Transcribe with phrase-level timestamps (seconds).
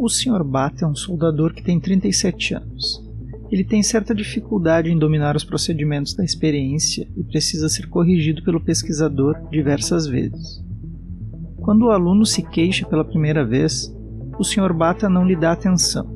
[0.00, 0.44] O Sr.
[0.44, 3.04] Bata é um soldador que tem 37 anos.
[3.50, 8.60] Ele tem certa dificuldade em dominar os procedimentos da experiência e precisa ser corrigido pelo
[8.60, 10.64] pesquisador diversas vezes.
[11.56, 13.92] Quando o aluno se queixa pela primeira vez,
[14.38, 14.72] o Sr.
[14.72, 16.08] Bata não lhe dá atenção.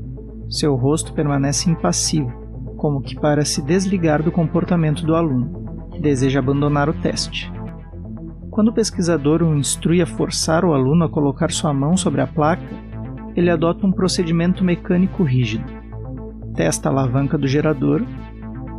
[0.49, 2.31] Seu rosto permanece impassivo,
[2.77, 7.51] como que para se desligar do comportamento do aluno, que deseja abandonar o teste.
[8.49, 12.29] Quando o pesquisador o instrui a forçar o aluno a colocar sua mão sobre a
[12.29, 12.92] placa,
[13.37, 15.65] ele adota um procedimento mecânico rígido.
[16.55, 18.05] Testa a alavanca do gerador.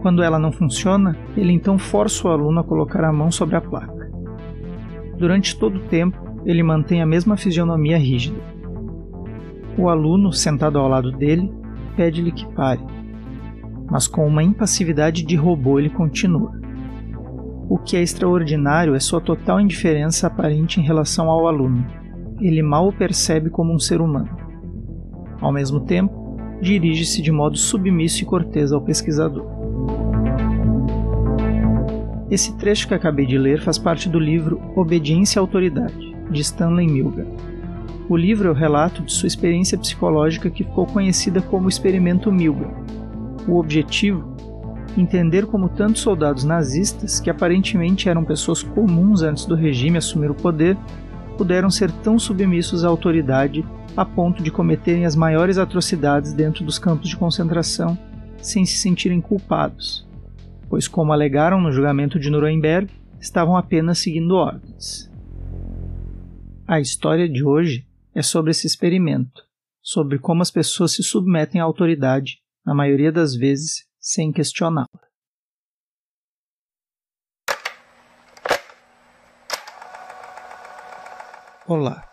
[0.01, 3.61] Quando ela não funciona, ele então força o aluno a colocar a mão sobre a
[3.61, 4.11] placa.
[5.17, 8.37] Durante todo o tempo, ele mantém a mesma fisionomia rígida.
[9.77, 11.51] O aluno, sentado ao lado dele,
[11.95, 12.81] pede-lhe que pare,
[13.89, 16.51] mas com uma impassividade de robô ele continua.
[17.69, 21.85] O que é extraordinário é sua total indiferença aparente em relação ao aluno.
[22.39, 24.42] Ele mal o percebe como um ser humano.
[25.43, 29.45] Ao mesmo tempo, dirige-se de modo submisso e cortês ao pesquisador.
[32.31, 36.87] Esse trecho que acabei de ler faz parte do livro Obediência à Autoridade, de Stanley
[36.87, 37.27] Milgram.
[38.07, 42.71] O livro é o relato de sua experiência psicológica que ficou conhecida como Experimento Milgram.
[43.45, 44.33] O objetivo
[44.97, 50.35] entender como tantos soldados nazistas, que aparentemente eram pessoas comuns antes do regime assumir o
[50.35, 50.77] poder,
[51.37, 56.79] puderam ser tão submissos à autoridade a ponto de cometerem as maiores atrocidades dentro dos
[56.79, 57.97] campos de concentração
[58.41, 60.07] sem se sentirem culpados,
[60.69, 65.09] pois, como alegaram no julgamento de Nuremberg, estavam apenas seguindo ordens.
[66.67, 69.43] A história de hoje é sobre esse experimento,
[69.81, 75.02] sobre como as pessoas se submetem à autoridade, na maioria das vezes sem questioná-la.
[81.65, 82.03] Olá,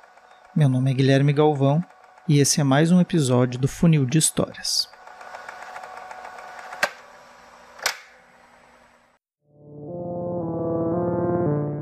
[0.56, 1.82] meu nome é Guilherme Galvão
[2.28, 4.88] e esse é mais um episódio do Funil de Histórias.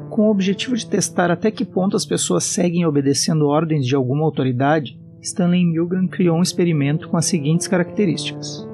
[0.09, 4.25] Com o objetivo de testar até que ponto as pessoas seguem obedecendo ordens de alguma
[4.25, 8.67] autoridade, Stanley Milgram criou um experimento com as seguintes características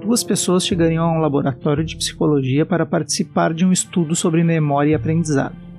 [0.00, 4.90] duas pessoas chegariam a um laboratório de psicologia para participar de um estudo sobre memória
[4.90, 5.71] e aprendizado.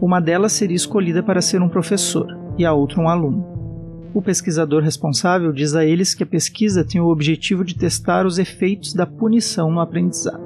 [0.00, 3.44] Uma delas seria escolhida para ser um professor e a outra um aluno.
[4.14, 8.38] O pesquisador responsável diz a eles que a pesquisa tem o objetivo de testar os
[8.38, 10.40] efeitos da punição no aprendizado.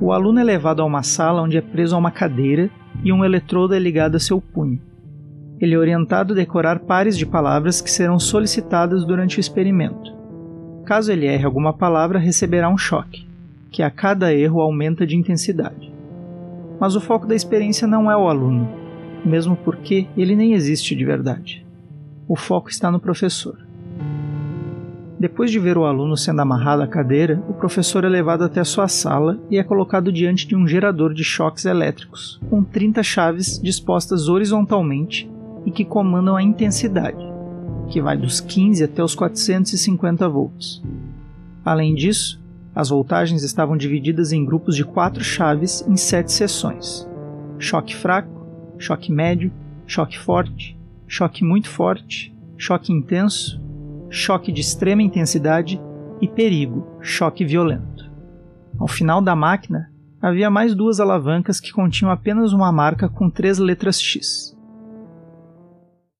[0.00, 2.70] O aluno é levado a uma sala onde é preso a uma cadeira
[3.02, 4.80] e um eletrodo é ligado a seu punho.
[5.58, 10.14] Ele é orientado a decorar pares de palavras que serão solicitadas durante o experimento.
[10.84, 13.26] Caso ele erre alguma palavra, receberá um choque,
[13.70, 15.89] que a cada erro aumenta de intensidade.
[16.80, 18.68] Mas o foco da experiência não é o aluno,
[19.24, 21.64] mesmo porque ele nem existe de verdade.
[22.26, 23.58] O foco está no professor.
[25.18, 28.88] Depois de ver o aluno sendo amarrado à cadeira, o professor é levado até sua
[28.88, 34.28] sala e é colocado diante de um gerador de choques elétricos, com 30 chaves dispostas
[34.28, 35.30] horizontalmente
[35.66, 37.30] e que comandam a intensidade
[37.90, 40.80] que vai dos 15 até os 450 volts.
[41.64, 42.39] Além disso,
[42.74, 47.08] as voltagens estavam divididas em grupos de quatro chaves em sete seções:
[47.58, 48.46] choque fraco,
[48.78, 49.52] choque médio,
[49.86, 53.60] choque forte, choque muito forte, choque intenso,
[54.08, 55.80] choque de extrema intensidade
[56.20, 58.10] e perigo, choque violento.
[58.78, 59.90] Ao final da máquina,
[60.22, 64.56] havia mais duas alavancas que continham apenas uma marca com três letras X.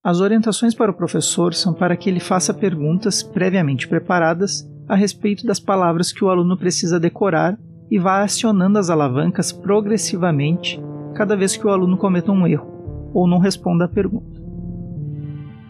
[0.02, 5.46] As orientações para o professor são para que ele faça perguntas previamente preparadas a respeito
[5.46, 7.58] das palavras que o aluno precisa decorar
[7.90, 10.82] e vá acionando as alavancas progressivamente
[11.14, 14.40] cada vez que o aluno cometa um erro ou não responda à pergunta.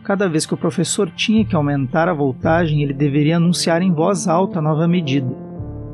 [0.03, 4.27] Cada vez que o professor tinha que aumentar a voltagem, ele deveria anunciar em voz
[4.27, 5.31] alta a nova medida,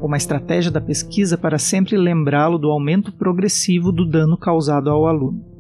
[0.01, 5.57] uma estratégia da pesquisa para sempre lembrá-lo do aumento progressivo do dano causado ao aluno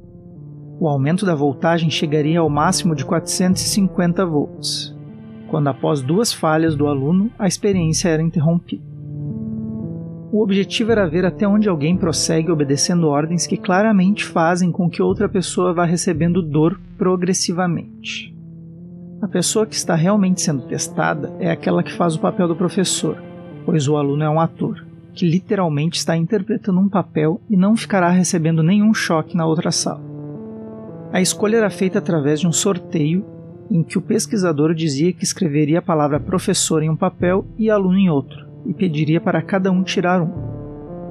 [0.78, 4.95] o aumento da voltagem chegaria ao máximo de 450 volts,
[5.48, 8.82] quando após duas falhas do aluno a experiência era interrompida.
[10.32, 15.00] O objetivo era ver até onde alguém prossegue obedecendo ordens que claramente fazem com que
[15.00, 18.34] outra pessoa vá recebendo dor progressivamente.
[19.22, 23.16] A pessoa que está realmente sendo testada é aquela que faz o papel do professor,
[23.64, 24.84] pois o aluno é um ator,
[25.14, 30.04] que literalmente está interpretando um papel e não ficará recebendo nenhum choque na outra sala.
[31.12, 33.24] A escolha era feita através de um sorteio
[33.70, 37.98] em que o pesquisador dizia que escreveria a palavra professor em um papel e aluno
[37.98, 40.30] em outro, e pediria para cada um tirar um,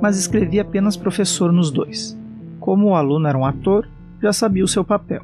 [0.02, 2.18] mas escrevia apenas professor nos dois.
[2.60, 3.88] Como o aluno era um ator,
[4.22, 5.22] já sabia o seu papel.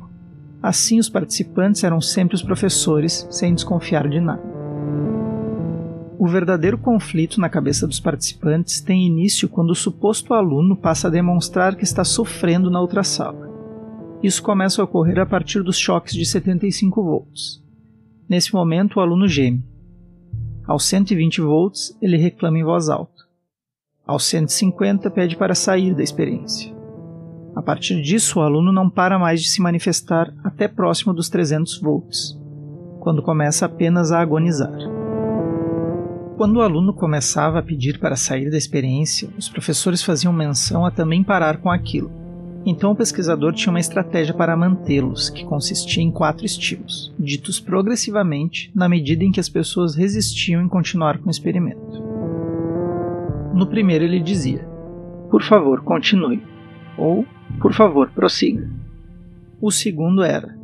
[0.62, 4.44] Assim, os participantes eram sempre os professores, sem desconfiar de nada.
[6.20, 11.12] O verdadeiro conflito na cabeça dos participantes tem início quando o suposto aluno passa a
[11.12, 13.51] demonstrar que está sofrendo na outra sala.
[14.24, 17.64] Isso começa a ocorrer a partir dos choques de 75 volts.
[18.30, 19.66] Nesse momento, o aluno geme.
[20.68, 23.24] Aos 120 volts, ele reclama em voz alta.
[24.06, 26.72] Aos 150, pede para sair da experiência.
[27.56, 31.80] A partir disso, o aluno não para mais de se manifestar até próximo dos 300
[31.82, 32.40] volts,
[33.00, 34.78] quando começa apenas a agonizar.
[36.38, 40.92] Quando o aluno começava a pedir para sair da experiência, os professores faziam menção a
[40.92, 42.21] também parar com aquilo.
[42.66, 48.72] Então o pesquisador tinha uma estratégia para mantê-los, que consistia em quatro estilos, ditos progressivamente
[48.76, 52.04] na medida em que as pessoas resistiam em continuar com o experimento.
[53.54, 54.68] No primeiro ele dizia:
[55.30, 56.44] Por favor, continue.
[56.98, 57.26] Ou,
[57.60, 58.70] por favor, prossiga.
[59.60, 60.56] O segundo era: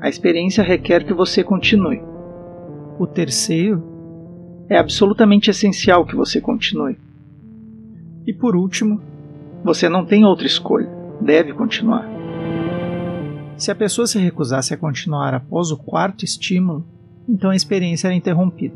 [0.00, 2.02] A experiência requer que você continue.
[2.98, 3.82] O terceiro
[4.68, 6.98] é absolutamente essencial que você continue.
[8.26, 9.00] E por último,
[9.64, 10.88] você não tem outra escolha,
[11.20, 12.08] deve continuar.
[13.56, 16.86] Se a pessoa se recusasse a continuar após o quarto estímulo,
[17.28, 18.74] então a experiência era interrompida.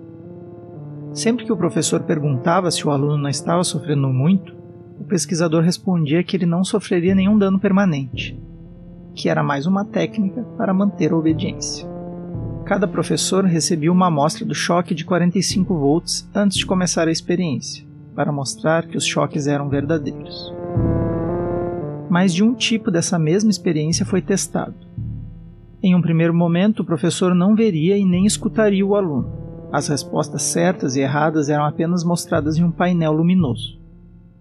[1.14, 4.54] Sempre que o professor perguntava se o aluno não estava sofrendo muito,
[4.98, 8.38] o pesquisador respondia que ele não sofreria nenhum dano permanente,
[9.14, 11.88] que era mais uma técnica para manter a obediência.
[12.64, 17.84] Cada professor recebia uma amostra do choque de 45 volts antes de começar a experiência,
[18.14, 20.52] para mostrar que os choques eram verdadeiros.
[22.12, 24.74] Mais de um tipo dessa mesma experiência foi testado.
[25.82, 29.32] Em um primeiro momento, o professor não veria e nem escutaria o aluno.
[29.72, 33.80] As respostas certas e erradas eram apenas mostradas em um painel luminoso.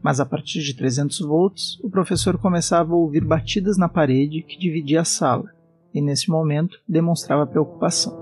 [0.04, 4.60] Mas a partir de 300 volts, o professor começava a ouvir batidas na parede que
[4.60, 5.50] dividia a sala
[5.94, 8.22] e nesse momento demonstrava preocupação.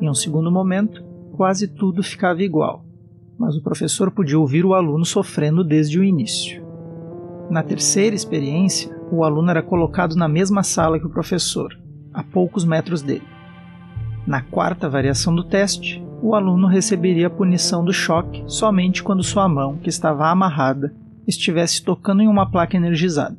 [0.00, 1.02] Em um segundo momento,
[1.32, 2.84] quase tudo ficava igual,
[3.36, 6.63] mas o professor podia ouvir o aluno sofrendo desde o início.
[7.50, 11.76] Na terceira experiência, o aluno era colocado na mesma sala que o professor,
[12.12, 13.26] a poucos metros dele.
[14.26, 19.46] Na quarta variação do teste, o aluno receberia a punição do choque somente quando sua
[19.46, 20.94] mão, que estava amarrada,
[21.26, 23.36] estivesse tocando em uma placa energizada.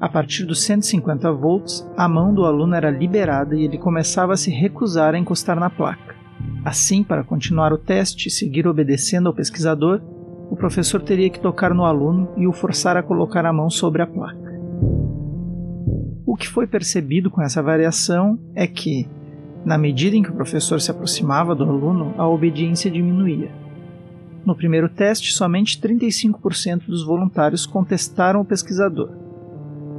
[0.00, 4.36] A partir dos 150 volts, a mão do aluno era liberada e ele começava a
[4.36, 6.14] se recusar a encostar na placa.
[6.64, 10.00] Assim, para continuar o teste e seguir obedecendo ao pesquisador,
[10.50, 14.02] o professor teria que tocar no aluno e o forçar a colocar a mão sobre
[14.02, 14.54] a placa.
[16.26, 19.08] O que foi percebido com essa variação é que,
[19.64, 23.50] na medida em que o professor se aproximava do aluno, a obediência diminuía.
[24.44, 29.24] No primeiro teste, somente 35% dos voluntários contestaram o pesquisador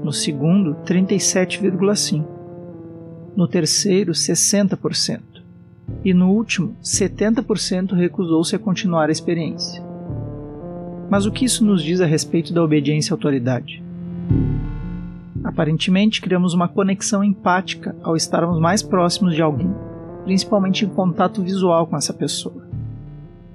[0.05, 2.23] no segundo, 37,5%,
[3.35, 5.19] no terceiro, 60%,
[6.03, 9.83] e no último, 70% recusou-se a continuar a experiência.
[11.09, 13.83] Mas o que isso nos diz a respeito da obediência à autoridade?
[15.43, 19.71] Aparentemente, criamos uma conexão empática ao estarmos mais próximos de alguém,
[20.23, 22.67] principalmente em contato visual com essa pessoa.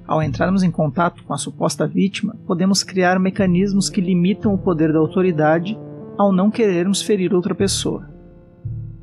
[0.07, 4.93] Ao entrarmos em contato com a suposta vítima, podemos criar mecanismos que limitam o poder
[4.93, 5.79] da autoridade
[6.17, 8.09] ao não querermos ferir outra pessoa.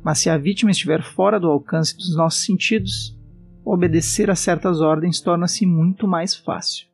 [0.02, 3.18] Mas se a vítima estiver fora do alcance dos nossos sentidos,
[3.64, 6.87] obedecer a certas ordens torna-se muito mais fácil.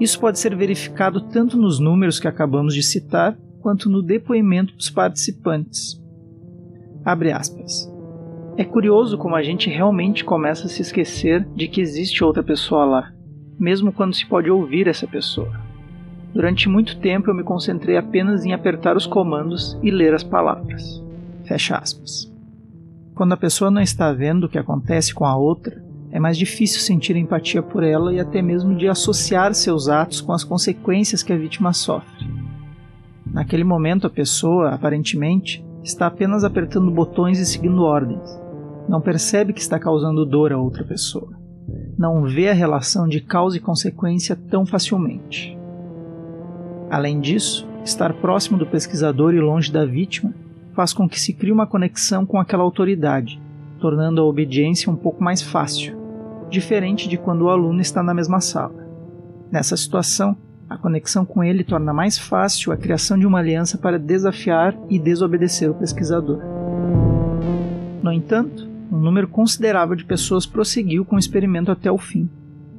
[0.00, 4.90] Isso pode ser verificado tanto nos números que acabamos de citar, quanto no depoimento dos
[4.90, 6.00] participantes.
[7.04, 7.90] Abre aspas.
[8.56, 12.84] É curioso como a gente realmente começa a se esquecer de que existe outra pessoa
[12.84, 13.12] lá,
[13.58, 15.52] mesmo quando se pode ouvir essa pessoa.
[16.32, 21.02] Durante muito tempo eu me concentrei apenas em apertar os comandos e ler as palavras.
[21.44, 22.32] Fecha aspas.
[23.14, 26.80] Quando a pessoa não está vendo o que acontece com a outra, é mais difícil
[26.80, 31.32] sentir empatia por ela e até mesmo de associar seus atos com as consequências que
[31.32, 32.26] a vítima sofre.
[33.26, 38.40] Naquele momento, a pessoa, aparentemente, está apenas apertando botões e seguindo ordens.
[38.88, 41.30] Não percebe que está causando dor a outra pessoa.
[41.98, 45.56] Não vê a relação de causa e consequência tão facilmente.
[46.90, 50.32] Além disso, estar próximo do pesquisador e longe da vítima
[50.72, 53.40] faz com que se crie uma conexão com aquela autoridade,
[53.78, 55.96] tornando a obediência um pouco mais fácil,
[56.50, 58.74] diferente de quando o aluno está na mesma sala.
[59.50, 60.36] Nessa situação,
[60.68, 64.98] a conexão com ele torna mais fácil a criação de uma aliança para desafiar e
[64.98, 66.40] desobedecer o pesquisador.
[68.02, 72.28] No entanto, um número considerável de pessoas prosseguiu com o experimento até o fim,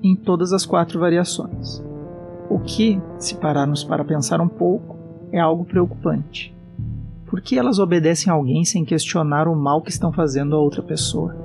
[0.04, 1.84] em todas as quatro variações.
[2.50, 4.98] O que, se pararmos para pensar um pouco,
[5.32, 6.56] é algo preocupante.
[7.30, 10.82] Por que elas obedecem a alguém sem questionar o mal que estão fazendo a outra
[10.82, 11.36] pessoa?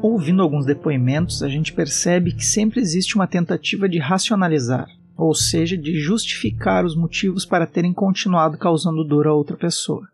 [0.00, 4.86] Ouvindo alguns depoimentos, a gente percebe que sempre existe uma tentativa de racionalizar,
[5.18, 10.08] ou seja, de justificar os motivos para terem continuado causando dor a outra pessoa,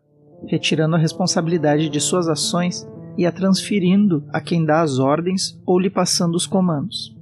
[0.47, 2.85] retirando a responsabilidade de suas ações
[3.17, 7.15] e a transferindo a quem dá as ordens ou lhe passando os comandos.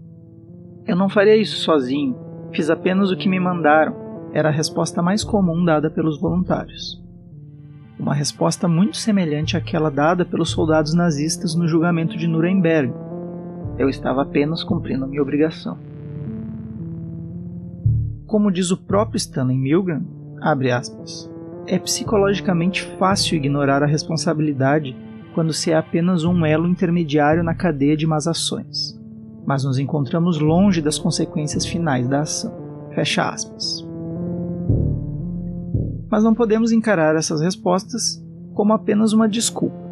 [0.88, 2.18] Eu não faria isso sozinho,
[2.52, 4.07] fiz apenas o que me mandaram,
[4.38, 7.04] era a resposta mais comum dada pelos voluntários.
[8.00, 12.94] Uma resposta muito semelhante àquela dada pelos soldados nazistas no julgamento de Nuremberg.
[13.80, 15.80] Eu estava apenas cumprindo minha obrigação.
[18.28, 20.06] Como diz o próprio Stanley Milgram,
[20.40, 21.28] abre aspas,
[21.66, 24.96] é psicologicamente fácil ignorar a responsabilidade
[25.34, 29.00] quando se é apenas um elo intermediário na cadeia de más ações,
[29.48, 32.54] mas nos encontramos longe das consequências finais da ação.
[32.94, 33.87] Fecha aspas.
[36.10, 38.24] Mas não podemos encarar essas respostas
[38.54, 39.88] como apenas uma desculpa.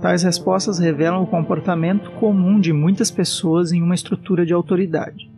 [0.00, 5.28] Tais respostas revelam o comportamento comum de muitas pessoas em uma estrutura de autoridade.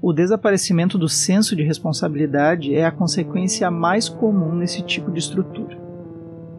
[0.00, 5.78] O desaparecimento do senso de responsabilidade é a consequência mais comum nesse tipo de estrutura.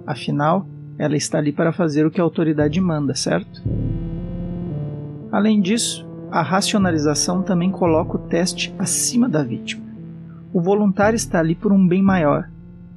[0.07, 0.65] Afinal,
[0.97, 3.61] ela está ali para fazer o que a autoridade manda, certo?
[5.29, 9.83] Além disso, a racionalização também coloca o teste acima da vítima.
[10.53, 12.49] O voluntário está ali por um bem maior,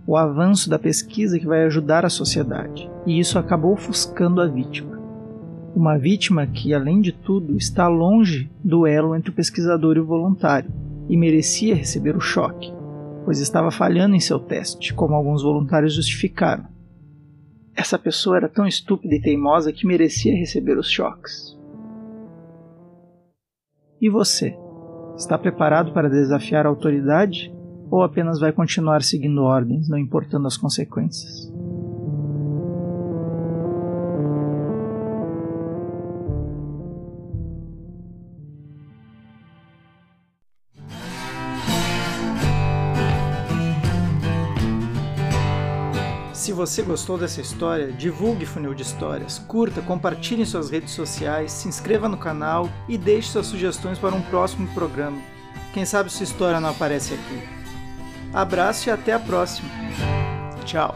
[0.07, 4.97] o avanço da pesquisa que vai ajudar a sociedade, e isso acabou ofuscando a vítima.
[5.75, 10.07] Uma vítima que, além de tudo, está longe do elo entre o pesquisador e o
[10.07, 10.71] voluntário,
[11.09, 12.73] e merecia receber o choque,
[13.25, 16.65] pois estava falhando em seu teste, como alguns voluntários justificaram.
[17.75, 21.57] Essa pessoa era tão estúpida e teimosa que merecia receber os choques.
[24.01, 24.57] E você?
[25.17, 27.53] Está preparado para desafiar a autoridade?
[27.91, 31.51] Ou apenas vai continuar seguindo ordens, não importando as consequências?
[46.47, 51.51] Se você gostou dessa história, divulgue Funil de Histórias, curta, compartilhe em suas redes sociais,
[51.51, 55.19] se inscreva no canal e deixe suas sugestões para um próximo programa.
[55.75, 57.56] Quem sabe sua história não aparece aqui.
[58.37, 59.71] Abraço e até a próxima.
[60.67, 60.95] Tchau.